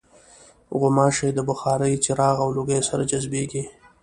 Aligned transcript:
غوماشې 0.79 1.29
د 1.33 1.39
بخارۍ، 1.49 1.93
څراغ 2.03 2.35
او 2.43 2.49
لوګیو 2.55 2.87
سره 2.89 3.03
جذبېږي. 3.11 3.63